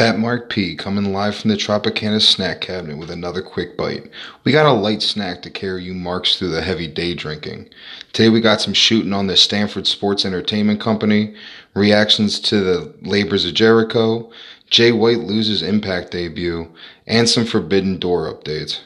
[0.00, 4.10] Fat Mark P coming live from the Tropicana snack cabinet with another quick bite.
[4.44, 7.68] We got a light snack to carry you marks through the heavy day drinking.
[8.14, 11.34] Today we got some shooting on the Stamford Sports Entertainment Company,
[11.74, 14.32] reactions to the Labors of Jericho,
[14.70, 16.74] Jay White loses Impact debut,
[17.06, 18.80] and some Forbidden Door updates.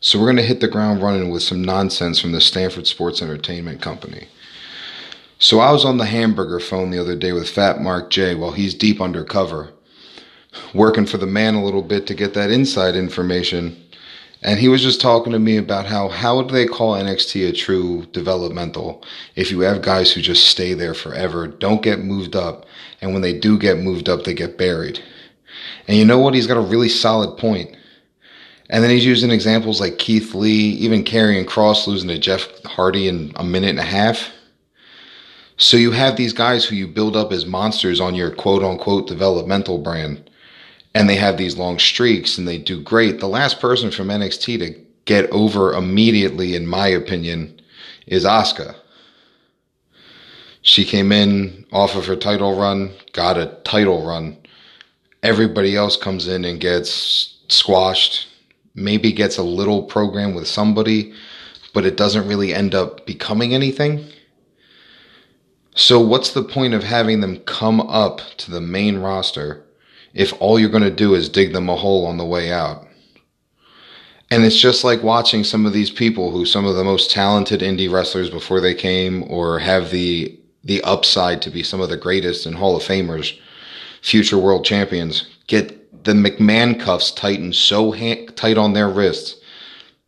[0.00, 3.20] So we're going to hit the ground running with some nonsense from the Stamford Sports
[3.20, 4.28] Entertainment Company.
[5.38, 8.52] So I was on the hamburger phone the other day with Fat Mark J while
[8.52, 9.74] he's deep undercover
[10.74, 13.76] working for the man a little bit to get that inside information.
[14.42, 17.52] And he was just talking to me about how how do they call NXT a
[17.52, 19.02] true developmental
[19.34, 22.64] if you have guys who just stay there forever, don't get moved up,
[23.00, 25.00] and when they do get moved up, they get buried.
[25.88, 26.34] And you know what?
[26.34, 27.76] He's got a really solid point.
[28.70, 33.08] And then he's using examples like Keith Lee, even Karrion Kross losing to Jeff Hardy
[33.08, 34.30] in a minute and a half.
[35.56, 39.08] So you have these guys who you build up as monsters on your quote unquote
[39.08, 40.27] developmental brand
[40.94, 43.20] and they have these long streaks and they do great.
[43.20, 47.60] The last person from NXT to get over immediately, in my opinion,
[48.06, 48.74] is Asuka.
[50.62, 54.36] She came in off of her title run, got a title run.
[55.22, 58.28] Everybody else comes in and gets squashed,
[58.74, 61.12] maybe gets a little program with somebody,
[61.72, 64.04] but it doesn't really end up becoming anything.
[65.74, 69.64] So, what's the point of having them come up to the main roster?
[70.18, 72.84] If all you're going to do is dig them a hole on the way out.
[74.32, 77.60] And it's just like watching some of these people who some of the most talented
[77.60, 81.96] indie wrestlers before they came or have the the upside to be some of the
[81.96, 83.38] greatest and Hall of Famers,
[84.02, 87.94] future world champions, get the McMahon cuffs tightened so
[88.34, 89.36] tight on their wrists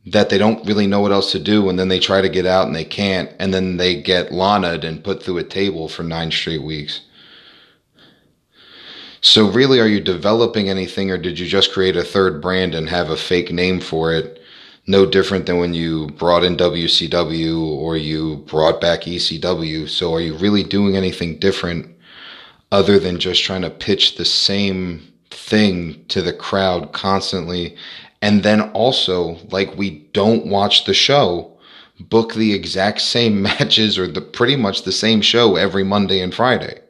[0.07, 2.47] that they don't really know what else to do and then they try to get
[2.47, 6.03] out and they can't and then they get Lana'd and put through a table for
[6.03, 7.03] 9 straight weeks.
[9.23, 12.89] So really, are you developing anything, or did you just create a third brand and
[12.89, 14.41] have a fake name for it?
[14.87, 19.89] No different than when you brought in WCW or you brought back ECW.
[19.89, 21.95] So are you really doing anything different
[22.73, 27.77] other than just trying to pitch the same thing to the crowd constantly?
[28.23, 31.59] And then also, like we don't watch the show,
[32.01, 36.35] book the exact same matches or the pretty much the same show every Monday and
[36.35, 36.81] Friday.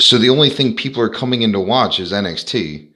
[0.00, 2.89] So the only thing people are coming in to watch is NXT.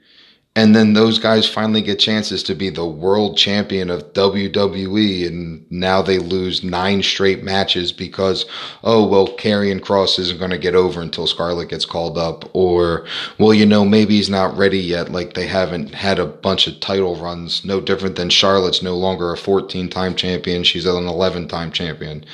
[0.56, 5.66] And then those guys finally get chances to be the world champion of WWE, and
[5.68, 8.46] now they lose nine straight matches because,
[8.84, 13.04] oh, well, Karrion Kross isn't going to get over until Scarlett gets called up, or,
[13.38, 15.10] well, you know, maybe he's not ready yet.
[15.10, 19.32] Like they haven't had a bunch of title runs, no different than Charlotte's no longer
[19.32, 22.24] a 14 time champion, she's an 11 time champion.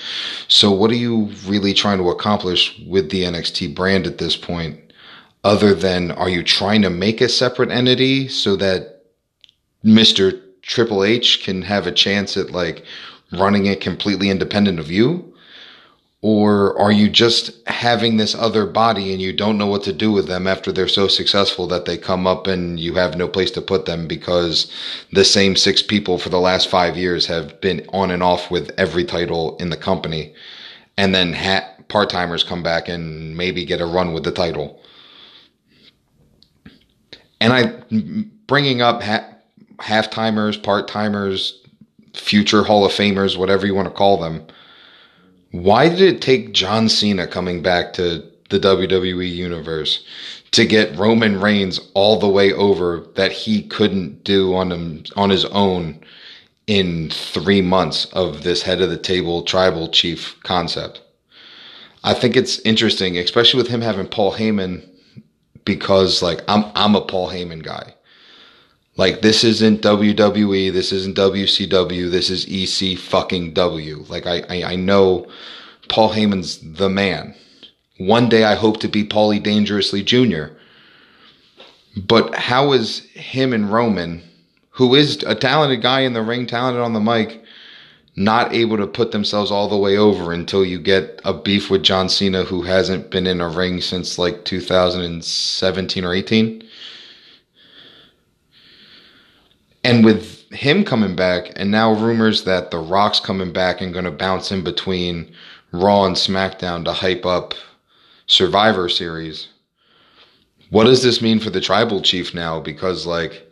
[0.46, 4.89] So, what are you really trying to accomplish with the NXT brand at this point?
[5.44, 9.02] Other than are you trying to make a separate entity so that
[9.84, 10.40] Mr.
[10.62, 12.84] Triple H can have a chance at like
[13.32, 15.26] running it completely independent of you?
[16.22, 20.12] Or are you just having this other body and you don't know what to do
[20.12, 23.50] with them after they're so successful that they come up and you have no place
[23.52, 24.70] to put them because
[25.12, 28.70] the same six people for the last five years have been on and off with
[28.76, 30.34] every title in the company?
[30.98, 34.78] And then ha- part timers come back and maybe get a run with the title
[37.40, 39.26] and I bringing up ha-
[39.80, 41.60] half timers, part timers,
[42.14, 44.46] future Hall of Famers, whatever you want to call them.
[45.52, 50.04] Why did it take John Cena coming back to the WWE universe
[50.52, 55.30] to get Roman Reigns all the way over that he couldn't do on him on
[55.30, 56.00] his own
[56.66, 61.00] in three months of this head of the table tribal chief concept?
[62.02, 64.88] I think it's interesting, especially with him having Paul Heyman
[65.64, 67.94] because like I'm I'm a Paul Heyman guy.
[68.96, 74.04] Like this isn't WWE, this isn't WCW, this is EC fucking W.
[74.08, 75.26] Like I, I, I know
[75.88, 77.34] Paul Heyman's the man.
[77.98, 80.54] One day I hope to be Paulie Dangerously Jr.
[81.96, 84.22] But how is him and Roman,
[84.70, 87.39] who is a talented guy in the ring, talented on the mic,
[88.16, 91.82] not able to put themselves all the way over until you get a beef with
[91.82, 96.62] John Cena who hasn't been in a ring since like 2017 or 18.
[99.82, 104.04] And with him coming back, and now rumors that The Rock's coming back and going
[104.04, 105.32] to bounce in between
[105.72, 107.54] Raw and SmackDown to hype up
[108.26, 109.48] Survivor Series.
[110.70, 112.60] What does this mean for the tribal chief now?
[112.60, 113.46] Because, like,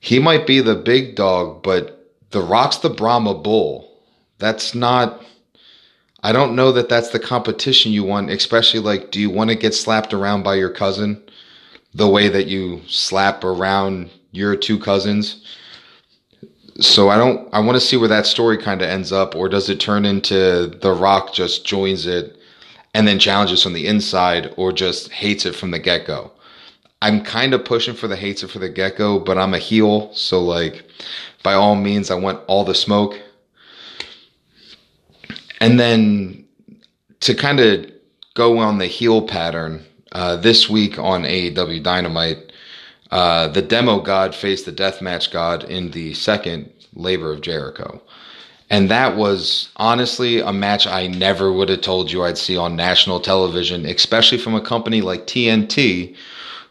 [0.00, 1.95] he might be the big dog, but
[2.36, 3.90] the Rock's the Brahma Bull.
[4.38, 5.24] That's not.
[6.22, 9.56] I don't know that that's the competition you want, especially like, do you want to
[9.56, 11.22] get slapped around by your cousin?
[11.96, 15.42] the way that you slap around your two cousins.
[16.78, 19.48] So I don't I want to see where that story kind of ends up or
[19.48, 22.36] does it turn into The Rock just joins it
[22.92, 26.32] and then challenges from the inside or just hates it from the get-go.
[27.00, 30.12] I'm kind of pushing for the hates it for the get-go, but I'm a heel,
[30.14, 30.84] so like
[31.46, 33.22] by all means I want all the smoke.
[35.60, 36.44] And then
[37.20, 37.88] to kind of
[38.34, 42.50] go on the heel pattern, uh, this week on AEW Dynamite,
[43.12, 48.02] uh, the demo god faced the deathmatch god in the second labor of Jericho.
[48.68, 52.74] And that was honestly a match I never would have told you I'd see on
[52.74, 56.16] national television, especially from a company like TNT,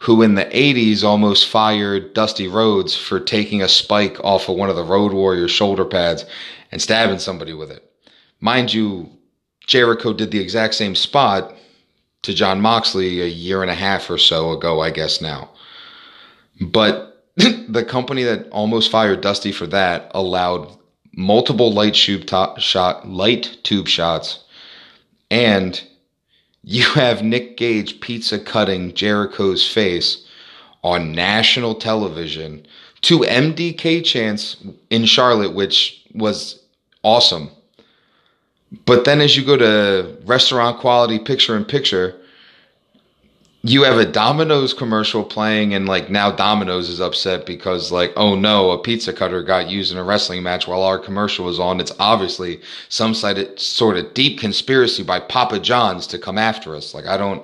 [0.06, 4.70] who in the 80s almost fired Dusty Rhodes for taking a spike off of one
[4.70, 6.26] of the Road Warriors shoulder pads
[6.72, 7.92] and stabbing somebody with it.
[8.40, 9.10] Mind you,
[9.66, 11.56] Jericho did the exact same spot
[12.22, 15.50] to Jon Moxley a year and a half or so ago, I guess now.
[16.62, 20.78] But the company that almost fired Dusty for that allowed
[21.14, 22.30] multiple light tube
[22.60, 24.44] shot light tube shots
[25.32, 25.82] and
[26.66, 30.26] you have Nick Gage pizza cutting Jericho's face
[30.84, 32.66] on national television
[33.02, 34.58] to MDK chants
[34.90, 36.60] in Charlotte, which was
[37.04, 37.52] awesome.
[38.86, 42.20] But then as you go to restaurant quality picture in picture,
[43.68, 48.36] you have a Domino's commercial playing, and like now Domino's is upset because like, oh
[48.36, 51.80] no, a pizza cutter got used in a wrestling match while our commercial was on.
[51.80, 56.94] It's obviously some sort of deep conspiracy by Papa John's to come after us.
[56.94, 57.44] Like I don't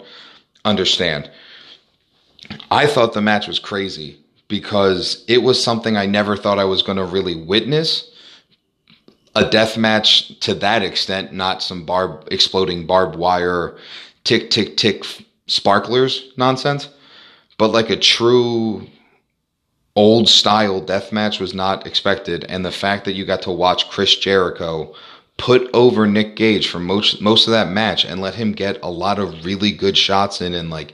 [0.63, 1.31] understand.
[2.69, 6.83] I thought the match was crazy because it was something I never thought I was
[6.83, 8.11] going to really witness
[9.33, 13.75] a death match to that extent, not some barb exploding barbed wire,
[14.23, 15.03] tick tick tick
[15.47, 16.89] sparklers nonsense,
[17.57, 18.87] but like a true
[19.95, 22.45] old style death match was not expected.
[22.45, 24.95] And the fact that you got to watch Chris Jericho
[25.37, 28.91] put over Nick Gage for most most of that match and let him get a
[28.91, 30.93] lot of really good shots in and like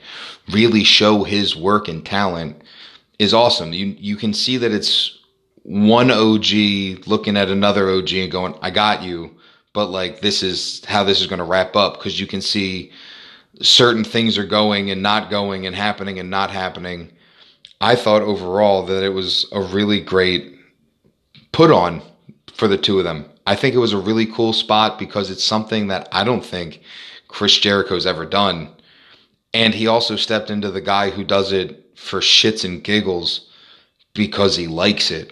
[0.52, 2.62] really show his work and talent
[3.20, 3.74] is awesome.
[3.74, 5.18] You you can see that it's
[5.68, 9.36] one OG looking at another OG and going, I got you.
[9.74, 12.92] But like, this is how this is going to wrap up because you can see
[13.62, 17.12] certain things are going and not going and happening and not happening.
[17.82, 20.56] I thought overall that it was a really great
[21.52, 22.02] put on
[22.54, 23.26] for the two of them.
[23.46, 26.82] I think it was a really cool spot because it's something that I don't think
[27.28, 28.70] Chris Jericho's ever done.
[29.54, 33.50] And he also stepped into the guy who does it for shits and giggles
[34.14, 35.32] because he likes it.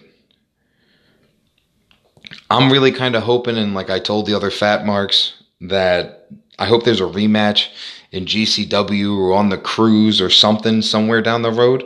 [2.50, 6.28] I'm really kind of hoping, and like I told the other fat marks, that
[6.60, 7.70] I hope there's a rematch
[8.16, 11.84] in GCW or on the cruise or something somewhere down the road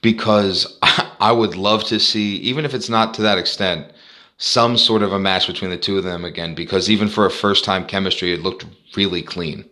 [0.00, 0.78] because
[1.20, 3.92] I would love to see, even if it's not to that extent,
[4.38, 7.30] some sort of a match between the two of them again because even for a
[7.30, 8.64] first time chemistry, it looked
[8.96, 9.64] really clean.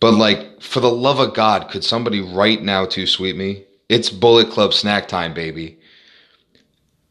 [0.00, 3.64] But like, for the love of God, could somebody right now to sweet me?
[3.88, 5.78] It's Bullet Club snack time, baby.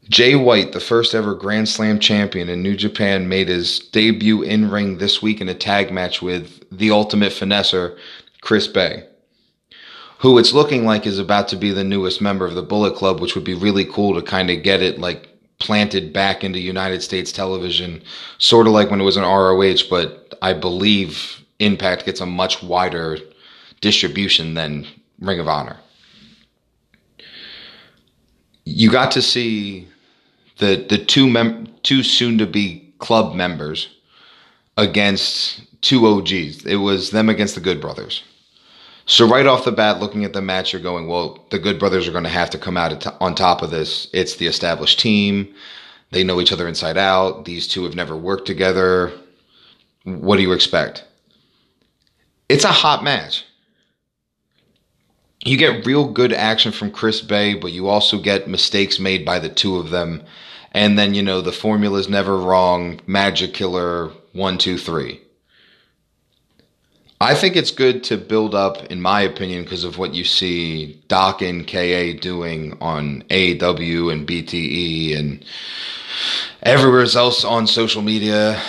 [0.08, 4.70] Jay White, the first ever Grand Slam champion in New Japan, made his debut in
[4.70, 7.98] ring this week in a tag match with the ultimate finesser,
[8.40, 9.04] Chris Bey,
[10.18, 13.20] who it's looking like is about to be the newest member of the Bullet Club,
[13.20, 17.02] which would be really cool to kind of get it like planted back into United
[17.02, 18.00] States television,
[18.38, 22.62] sort of like when it was an ROH, but I believe Impact gets a much
[22.62, 23.18] wider
[23.80, 24.86] distribution than
[25.18, 25.78] Ring of Honor.
[28.64, 29.88] You got to see
[30.58, 33.88] the the two mem- two soon to be club members
[34.76, 36.64] against two OGs.
[36.66, 38.22] It was them against the Good Brothers.
[39.06, 42.08] So right off the bat, looking at the match, you're going, well, the Good Brothers
[42.08, 44.08] are going to have to come out on top of this.
[44.12, 45.54] It's the established team.
[46.10, 47.44] They know each other inside out.
[47.44, 49.12] These two have never worked together.
[50.04, 51.04] What do you expect?
[52.48, 53.44] It's a hot match
[55.46, 59.38] you get real good action from Chris Bey, but you also get mistakes made by
[59.38, 60.22] the two of them.
[60.72, 63.00] And then, you know, the formula is never wrong.
[63.06, 65.20] Magic Killer, one, two, three.
[67.18, 71.02] I think it's good to build up, in my opinion, because of what you see
[71.08, 75.44] Doc and KA doing on AEW and BTE and
[76.66, 78.60] everywhere else on social media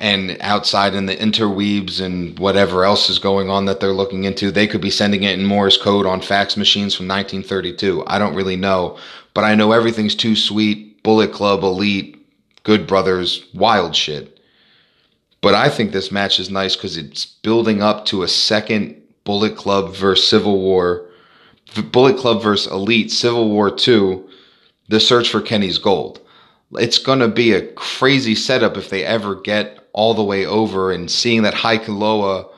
[0.00, 4.50] and outside in the interweebs and whatever else is going on that they're looking into.
[4.50, 8.02] They could be sending it in Morse code on fax machines from 1932.
[8.08, 8.98] I don't really know,
[9.34, 11.00] but I know everything's too sweet.
[11.04, 12.26] Bullet Club, Elite,
[12.64, 14.40] Good Brothers, wild shit.
[15.40, 19.56] But I think this match is nice because it's building up to a second Bullet
[19.56, 21.08] Club versus Civil War,
[21.92, 24.28] Bullet Club versus Elite, Civil War 2,
[24.88, 26.20] The Search for Kenny's Gold.
[26.72, 30.90] It's going to be a crazy setup if they ever get all the way over
[30.92, 32.50] and seeing that Hikuleo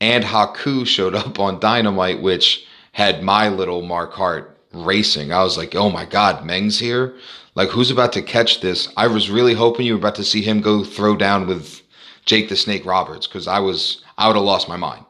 [0.00, 5.32] and Haku showed up on Dynamite, which had my little Mark Hart racing.
[5.32, 7.14] I was like, oh my God, Meng's here?
[7.54, 8.88] Like, who's about to catch this?
[8.96, 11.82] I was really hoping you were about to see him go throw down with
[12.24, 15.04] Jake the Snake Roberts because I was, I would have lost my mind.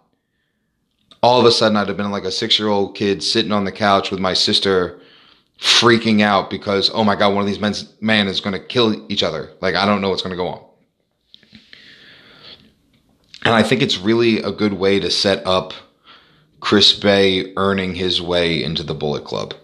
[1.23, 3.65] All of a sudden, I'd have been like a six year old kid sitting on
[3.65, 5.01] the couch with my sister
[5.61, 9.07] freaking out because, oh my God, one of these men's man is going to kill
[9.11, 9.51] each other.
[9.61, 10.65] Like, I don't know what's going to go on.
[13.45, 15.73] And I think it's really a good way to set up
[16.61, 19.55] Chris Bey earning his way into the Bullet Club.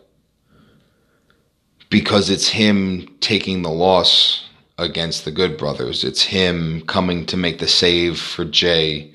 [1.88, 4.48] Because it's him taking the loss
[4.78, 6.04] against the Good Brothers.
[6.04, 9.14] It's him coming to make the save for Jay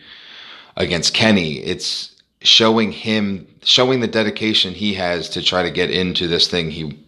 [0.78, 1.58] against Kenny.
[1.58, 6.72] It's showing him, showing the dedication he has to try to get into this thing
[6.72, 7.00] he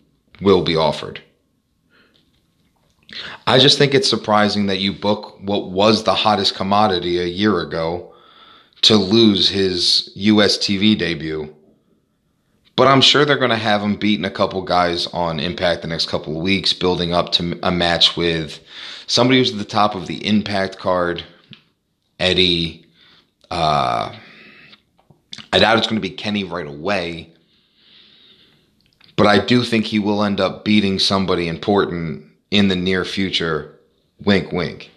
[0.42, 1.22] will be offered.
[3.46, 7.60] I just think it's surprising that you book what was the hottest commodity a year
[7.60, 8.14] ago
[8.84, 11.54] to lose his US TV debut.
[12.76, 15.88] But I'm sure they're going to have him beating a couple guys on Impact the
[15.88, 18.60] next couple of weeks, building up to a match with
[19.06, 21.24] somebody who's at the top of the Impact card,
[22.20, 22.86] Eddie.
[23.52, 24.16] Uh,
[25.54, 27.32] I doubt it's going to be Kenny right away.
[29.16, 33.78] But I do think he will end up beating somebody important in the near future.
[34.20, 34.90] Wink, wink.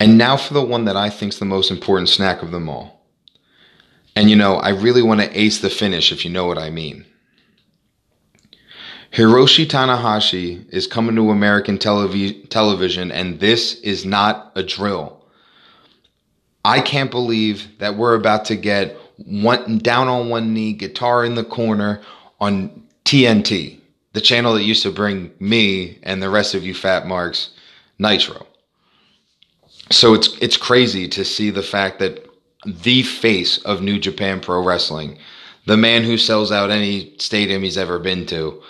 [0.00, 2.70] And now for the one that I think is the most important snack of them
[2.70, 3.04] all.
[4.16, 6.70] And you know, I really want to ace the finish if you know what I
[6.70, 7.04] mean.
[9.12, 15.21] Hiroshi Tanahashi is coming to American televi- television, and this is not a drill.
[16.64, 21.34] I can't believe that we're about to get one down on one knee, guitar in
[21.34, 22.00] the corner
[22.40, 23.80] on TNT,
[24.12, 27.50] the channel that used to bring me and the rest of you fat marks
[27.98, 28.46] Nitro.
[29.90, 32.26] So it's it's crazy to see the fact that
[32.64, 35.18] the face of New Japan Pro Wrestling,
[35.66, 38.62] the man who sells out any stadium he's ever been to,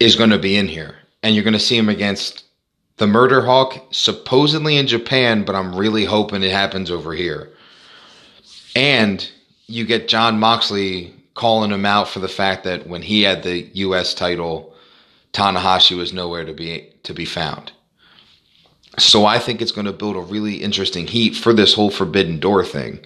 [0.00, 2.44] is going to be in here, and you're going to see him against
[3.02, 7.50] the Murder Hawk, supposedly in Japan, but I'm really hoping it happens over here.
[8.76, 9.28] And
[9.66, 13.62] you get Jon Moxley calling him out for the fact that when he had the
[13.74, 14.14] U.S.
[14.14, 14.72] title,
[15.32, 17.72] Tanahashi was nowhere to be to be found.
[19.00, 22.38] So I think it's going to build a really interesting heat for this whole Forbidden
[22.38, 23.00] Door thing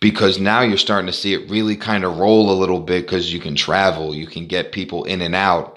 [0.00, 3.34] because now you're starting to see it really kind of roll a little bit because
[3.34, 5.75] you can travel, you can get people in and out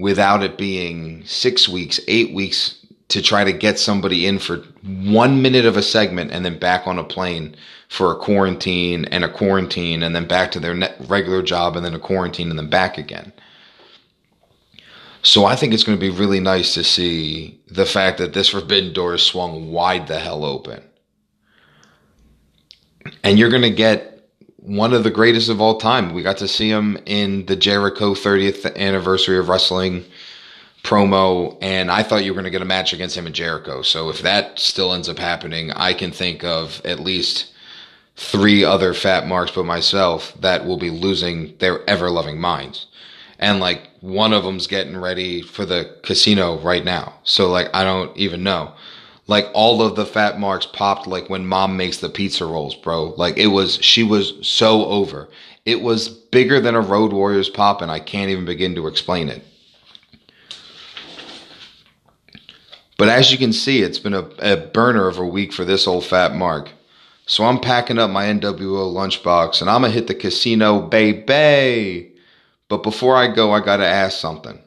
[0.00, 4.56] without it being six weeks, eight weeks to try to get somebody in for
[5.04, 7.54] one minute of a segment and then back on a plane
[7.88, 11.94] for a quarantine and a quarantine and then back to their regular job and then
[11.94, 13.32] a quarantine and then back again.
[15.22, 18.48] So I think it's going to be really nice to see the fact that this
[18.48, 20.82] forbidden door is swung wide the hell open.
[23.22, 24.09] And you're going to get
[24.60, 26.12] one of the greatest of all time.
[26.12, 30.04] We got to see him in the Jericho 30th anniversary of wrestling
[30.82, 33.82] promo, and I thought you were going to get a match against him in Jericho.
[33.82, 37.52] So if that still ends up happening, I can think of at least
[38.16, 42.86] three other fat marks but myself that will be losing their ever loving minds
[43.40, 47.14] and like one of them's getting ready for the casino right now.
[47.24, 48.74] So like I don't even know.
[49.30, 53.14] Like all of the fat marks popped like when mom makes the pizza rolls, bro.
[53.16, 55.28] Like it was she was so over.
[55.64, 59.28] It was bigger than a Road Warriors pop and I can't even begin to explain
[59.28, 59.44] it.
[62.98, 65.86] But as you can see, it's been a, a burner of a week for this
[65.86, 66.70] old fat mark.
[67.26, 72.16] So I'm packing up my NWO lunchbox and I'm gonna hit the casino, baby.
[72.68, 74.58] But before I go, I gotta ask something.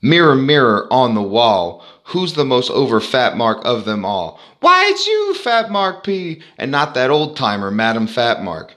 [0.00, 4.38] Mirror, mirror on the wall, who's the most over fat mark of them all?
[4.60, 8.74] Why, it's you, Fat Mark P, and not that old timer, Madam Fat Mark.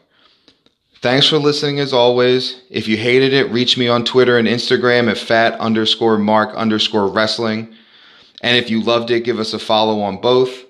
[1.02, 2.62] Thanks for listening as always.
[2.70, 7.08] If you hated it, reach me on Twitter and Instagram at fat underscore mark underscore
[7.08, 7.76] wrestling.
[8.42, 10.64] And if you loved it, give us a follow on both.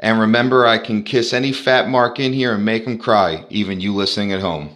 [0.00, 3.80] And remember, I can kiss any fat mark in here and make them cry, even
[3.80, 4.74] you listening at home.